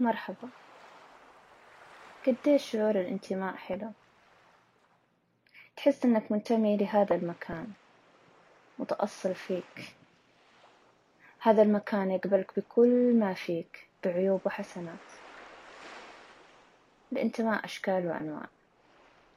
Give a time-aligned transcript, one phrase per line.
[0.00, 0.50] مرحبا.
[2.26, 3.92] قديش شعور الانتماء حلو؟
[5.76, 7.72] تحس إنك منتمي لهذا المكان
[8.78, 9.96] متأصل فيك.
[11.40, 15.10] هذا المكان يقبلك بكل ما فيك بعيوب وحسنات.
[17.12, 18.48] الانتماء أشكال وأنواع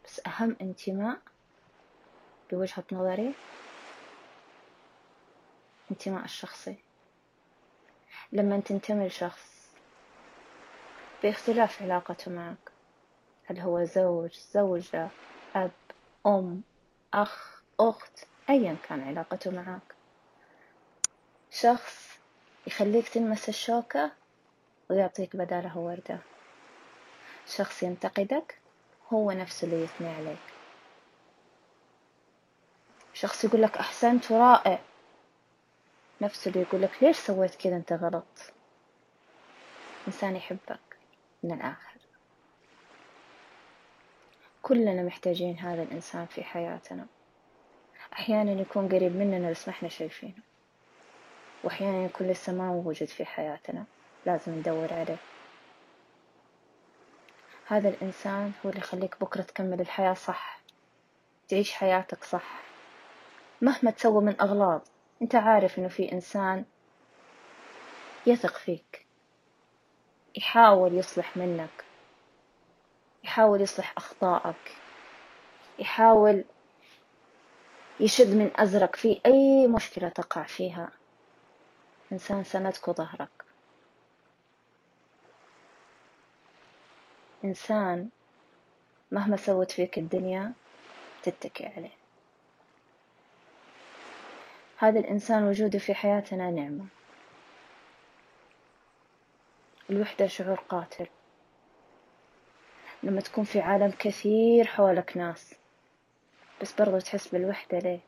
[0.06, 1.22] بس أهم انتماء
[2.52, 3.36] بوجهة نظري
[5.92, 6.84] انتماء الشخصي.
[8.32, 9.57] لما تنتمي لشخص
[11.28, 12.72] باختلاف علاقته معك.
[13.46, 15.10] هل هو زوج زوجة
[15.56, 15.72] أب
[16.26, 16.64] أم
[17.14, 18.20] أخ أخت
[18.50, 19.96] أيا كان علاقته معك.
[21.52, 22.20] شخص
[22.68, 24.12] يخليك تلمس الشوكة
[24.90, 26.20] ويعطيك بدالها وردة.
[27.46, 28.62] شخص ينتقدك
[29.14, 30.54] هو نفسه اللي يثني عليك.
[33.14, 34.80] شخص يقولك أحسنت ورائع.
[36.22, 38.54] نفسه اللي يقولك ليش سويت كذا أنت غلط؟
[40.08, 40.87] إنسان يحبك.
[41.44, 42.00] من الآخر.
[44.62, 47.08] كلنا محتاجين هذا الإنسان في حياتنا.
[48.14, 50.44] أحيانا يكون قريب مننا بس ما إحنا شايفينه.
[51.64, 53.86] وأحيانا يكون لسه ما موجود في حياتنا.
[54.26, 55.18] لازم ندور عليه.
[57.68, 60.64] هذا الإنسان هو اللي يخليك بكرة تكمل الحياة صح.
[61.48, 62.68] تعيش حياتك صح.
[63.62, 66.66] مهما تسوى من أغلاط أنت عارف إنه في إنسان
[68.26, 69.07] يثق فيك.
[70.38, 71.86] يحاول يصلح منك.
[73.24, 74.78] يحاول يصلح أخطائك.
[75.80, 76.44] يحاول
[78.00, 78.96] يشد من أزرك.
[78.96, 80.92] في أي مشكلة تقع فيها
[82.12, 83.30] إنسان سندك وظهرك
[87.46, 88.10] إنسان
[89.12, 90.54] مهما سوت فيك الدنيا
[91.24, 91.98] تتكي عليه.
[94.78, 96.97] هذا الإنسان وجوده في حياتنا نعمة.
[99.90, 101.08] الوحدة شعور قاتل.
[103.04, 105.56] لما تكون في عالم كثير حولك ناس
[106.62, 108.00] بس برضو تحس بالوحدة ليه؟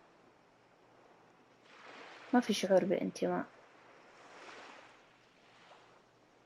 [2.33, 3.45] ما في شعور بالانتماء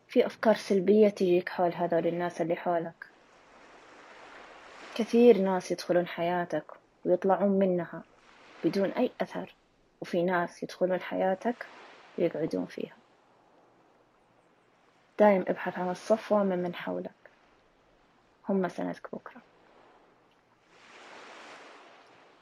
[0.07, 3.05] في أفكار سلبية تجيك حول هذول الناس اللي حولك.
[4.95, 6.72] كثير ناس يدخلون حياتك
[7.05, 8.03] ويطلعون منها
[8.66, 9.55] بدون أي أثر
[10.01, 11.66] وفي ناس يدخلون حياتك
[12.17, 13.03] ويقعدون فيها.
[15.19, 17.31] دايم ابحث عن الصفوة من من حولك.
[18.50, 19.53] هم سندك بكرة.